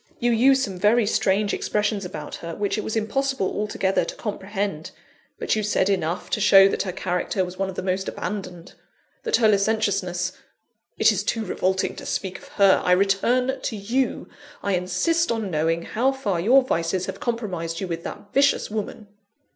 [0.17, 4.89] You used some very strange expressions about her, which it was impossible altogether to comprehend;
[5.37, 8.73] but you said enough to show that her character was one of the most abandoned;
[9.21, 10.31] that her licentiousness
[10.97, 14.27] it is too revolting to speak of her I return to you.
[14.63, 19.07] I insist on knowing how far your vices have compromised you with that vicious woman."